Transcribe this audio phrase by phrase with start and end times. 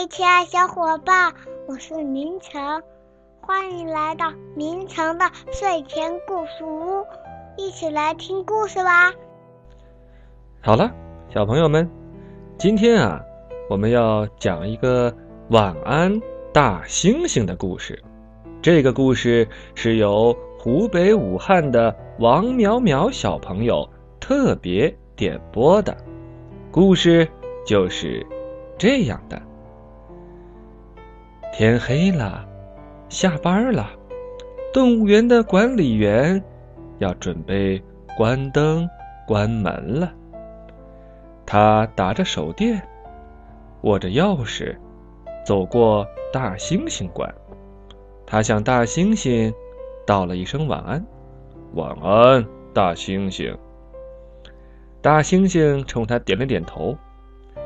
[0.00, 1.34] 嘿，亲爱小伙伴，
[1.68, 2.82] 我是明成，
[3.42, 7.04] 欢迎来到明成的睡前故事屋，
[7.58, 9.12] 一起来听故事吧。
[10.62, 10.90] 好了，
[11.28, 11.86] 小朋友们，
[12.56, 13.20] 今天啊，
[13.68, 15.14] 我们要讲一个
[15.50, 16.18] 晚安
[16.50, 18.02] 大猩猩的故事。
[18.62, 23.86] 这个故事是由湖北武汉的王淼淼小朋友
[24.18, 25.94] 特别点播的，
[26.70, 27.28] 故事
[27.66, 28.26] 就是
[28.78, 29.38] 这样的。
[31.52, 32.46] 天黑了，
[33.08, 33.90] 下班了，
[34.72, 36.42] 动物园的管理员
[36.98, 37.82] 要准备
[38.16, 38.88] 关灯、
[39.26, 40.12] 关门了。
[41.44, 42.80] 他打着手电，
[43.82, 44.76] 握着钥匙，
[45.44, 47.32] 走过大猩猩馆。
[48.24, 49.52] 他向大猩猩
[50.06, 51.04] 道了一声晚安
[51.74, 53.54] ：“晚安，大猩猩。”
[55.02, 56.96] 大猩猩冲他点了点头。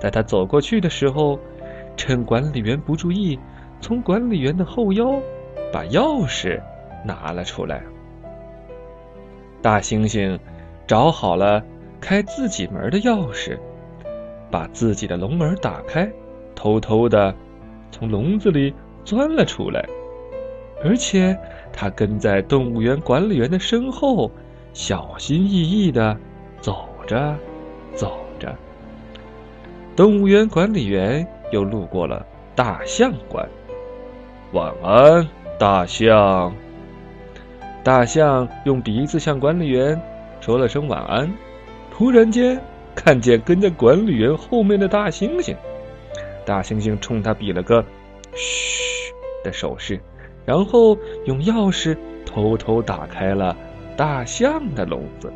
[0.00, 1.38] 在他走过去的时候，
[1.96, 3.38] 趁管理员不注意，
[3.80, 5.20] 从管理员的后腰
[5.72, 6.60] 把钥匙
[7.04, 7.82] 拿了出来。
[9.60, 10.38] 大猩猩
[10.86, 11.62] 找好了
[12.00, 13.58] 开自己门的钥匙，
[14.50, 16.10] 把自己的笼门打开，
[16.54, 17.34] 偷偷的
[17.90, 18.72] 从笼子里
[19.04, 19.84] 钻了出来。
[20.84, 21.36] 而且，
[21.72, 24.30] 他跟在动物园管理员的身后，
[24.72, 26.16] 小心翼翼的
[26.60, 27.34] 走着，
[27.94, 28.54] 走着。
[29.96, 33.48] 动物园管理员又路过了大象馆。
[34.52, 36.54] 晚安，大象。
[37.84, 40.00] 大象用鼻子向管理员
[40.40, 41.30] 说了声晚安。
[41.90, 42.58] 突然间，
[42.94, 45.54] 看见跟在管理员后面的大猩猩，
[46.46, 47.84] 大猩猩冲他比了个
[48.32, 49.12] “嘘”
[49.44, 50.00] 的手势。
[50.46, 50.96] 然后
[51.26, 53.54] 用钥匙偷偷打开了
[53.98, 55.30] 大象的笼子。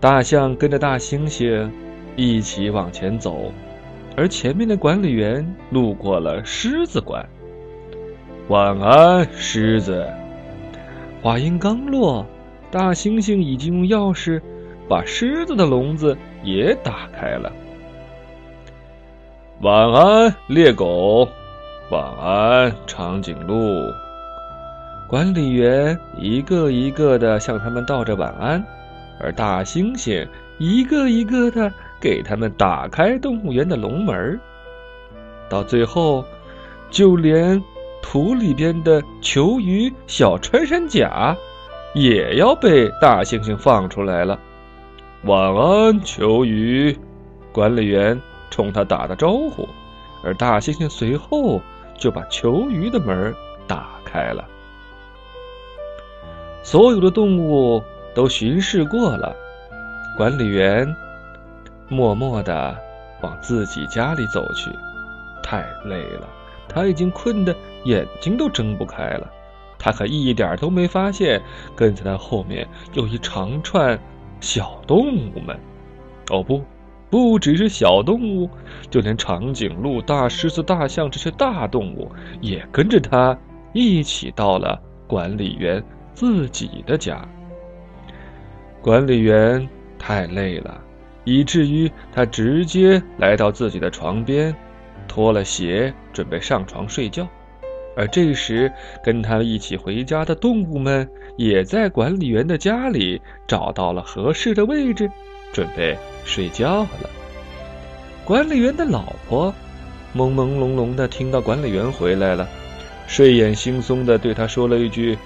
[0.00, 1.70] 大象跟着大猩猩
[2.16, 3.52] 一起往前走，
[4.16, 7.26] 而前面的管理员路过了狮子馆。
[8.48, 10.06] 晚安，狮子。
[11.22, 12.26] 话音刚落，
[12.70, 14.40] 大猩猩已经用钥匙
[14.88, 17.50] 把狮子的笼子也打开了。
[19.60, 21.28] 晚安，猎狗。
[21.90, 23.54] 晚安，长颈鹿。
[25.08, 28.64] 管理员一个一个的向他们道着晚安，
[29.20, 30.26] 而大猩猩
[30.58, 31.70] 一个一个的
[32.02, 34.38] 给他们打开动物园的笼门
[35.48, 36.24] 到最后，
[36.90, 37.62] 就连
[38.02, 41.36] 土里边的球鱼小穿山甲
[41.94, 44.38] 也要被大猩猩放出来了。
[45.22, 46.94] 晚安，球鱼。
[47.52, 48.20] 管理员
[48.50, 49.68] 冲他打的招呼，
[50.24, 51.62] 而大猩猩随后。
[51.98, 53.32] 就把球鱼的门
[53.68, 54.44] 打开了。
[56.64, 57.80] 所有的动物
[58.12, 59.36] 都巡视过了，
[60.16, 60.92] 管理员
[61.92, 62.76] 默默的
[63.20, 64.70] 往自己家里走去。
[65.42, 66.28] 太累了，
[66.68, 67.54] 他已经困得
[67.84, 69.30] 眼睛都睁不开了。
[69.78, 71.42] 他可一点都没发现，
[71.76, 73.98] 跟在他后面有一长串
[74.40, 75.58] 小动物们。
[76.30, 76.62] 哦不！
[77.10, 78.48] 不只是小动物，
[78.88, 82.10] 就连长颈鹿、大狮子、大象这些大动物
[82.40, 83.36] 也跟着他
[83.74, 87.22] 一起到了管理员自己的家。
[88.80, 90.80] 管理员太累了，
[91.24, 94.54] 以至于他直接来到自己的床边，
[95.06, 97.28] 脱了鞋准备上床睡觉。
[97.96, 98.72] 而这时，
[99.04, 105.10] 跟他一起回家的动物们也在管理员的家里找到了合适的位置，
[105.52, 105.96] 准备。
[106.24, 107.10] 睡觉了。
[108.24, 109.52] 管理员的老婆
[110.14, 112.48] 朦朦胧胧的听到管理员回来了，
[113.08, 115.18] 睡眼惺忪的对他说了一句：“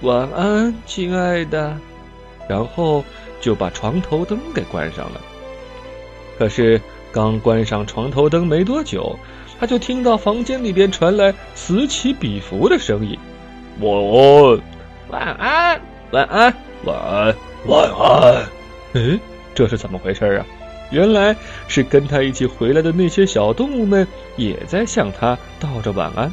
[0.00, 1.76] 晚安，亲爱的。”
[2.48, 3.04] 然后
[3.42, 5.20] 就把床头灯给关上了。
[6.38, 9.18] 可是刚关上床头灯没多久，
[9.58, 13.18] 他就听到房间里边传来此起彼伏的声音
[13.80, 15.80] ：“晚安，
[16.12, 16.54] 晚安，
[16.84, 17.34] 晚安，
[17.66, 18.44] 晚安，晚安。”
[18.94, 19.18] 嗯。
[19.54, 20.46] 这是怎么回事啊？
[20.92, 21.34] 原来
[21.66, 24.06] 是跟他一起回来的那些小动物们
[24.36, 26.32] 也在向他道着晚安。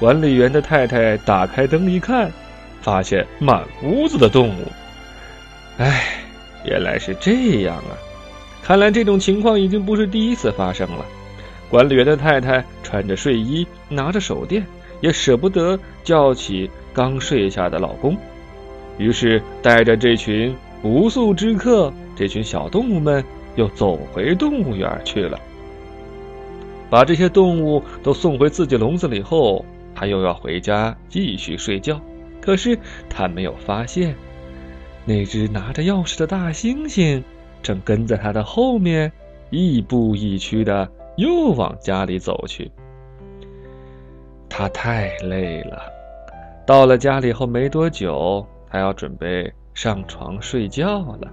[0.00, 2.28] 管理员的太太打开灯一看，
[2.82, 4.64] 发现满屋子的动物。
[5.78, 6.24] 唉，
[6.64, 7.94] 原来是这样啊！
[8.70, 11.04] 看来这种情况已经不是第一次发生了。
[11.68, 14.64] 管理员的太太穿着睡衣，拿着手电，
[15.00, 18.16] 也舍不得叫起刚睡下的老公，
[18.96, 20.54] 于是带着这群。
[20.82, 23.24] 不速之客，这群小动物们
[23.56, 25.36] 又走回动物园去了。
[26.88, 29.64] 把这些动物都送回自己笼子里后，
[29.96, 32.00] 他又要回家继续睡觉。
[32.40, 32.78] 可是
[33.08, 34.14] 他没有发现，
[35.04, 37.20] 那只拿着钥匙的大猩猩
[37.62, 39.10] 正跟在他的后面，
[39.50, 42.70] 亦步亦趋的又往家里走去。
[44.48, 45.82] 他太累了，
[46.66, 51.30] 到了家里后没多久，他要准备上床睡觉了。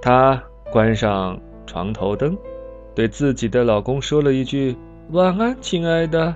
[0.00, 2.36] 他关上床头灯，
[2.94, 4.76] 对自己的老公说了一句
[5.10, 6.34] ：“晚安，亲爱的。”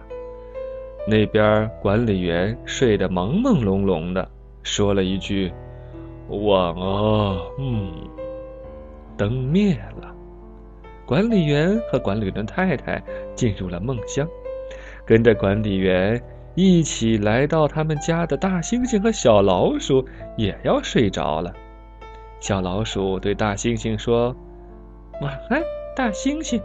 [1.07, 4.29] 那边管理员睡得朦朦胧胧的，
[4.63, 5.53] 说了一句
[6.29, 7.91] ：“晚安。”嗯，
[9.17, 10.15] 灯灭了，
[11.07, 13.03] 管理员和管理员太太
[13.35, 14.27] 进入了梦乡。
[15.05, 16.23] 跟着管理员
[16.55, 20.05] 一起来到他们家的大猩猩和小老鼠
[20.37, 21.53] 也要睡着了。
[22.39, 24.35] 小老鼠对大猩猩说
[25.21, 25.63] ：“晚安，
[25.97, 26.61] 大猩猩。”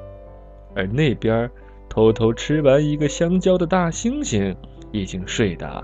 [0.76, 1.50] 而那边
[1.90, 4.56] 偷偷吃完一个香蕉的大猩猩
[4.92, 5.84] 已经睡得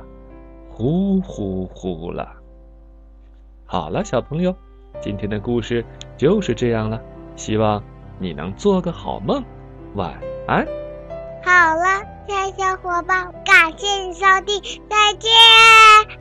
[0.70, 2.28] 呼呼呼了。
[3.66, 4.56] 好了，小朋友，
[5.00, 5.86] 今天的故事
[6.18, 7.00] 就是这样了。
[7.36, 7.84] 希望
[8.20, 9.44] 你能做个好梦，
[9.96, 10.66] 晚安。
[11.44, 12.02] 好了。
[12.28, 16.21] 亲爱小伙伴，感谢你收听，再见。